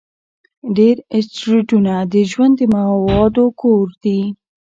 [0.77, 4.19] ډېر اسټروېډونه د ژوند د موادو کور دي.